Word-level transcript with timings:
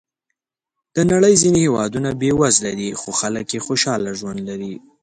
د 0.95 0.97
نړۍ 1.11 1.33
ځینې 1.43 1.59
هېوادونه 1.65 2.09
بېوزله 2.21 2.71
دي، 2.79 2.89
خو 2.99 3.09
خلک 3.19 3.45
یې 3.55 3.59
خوشحاله 3.67 4.11
ژوند 4.19 4.39
لري. 4.49 4.73